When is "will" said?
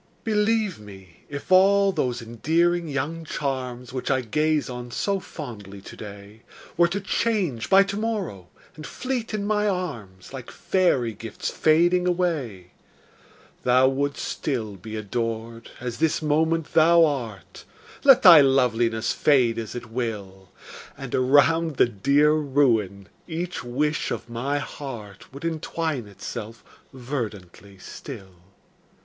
19.91-20.49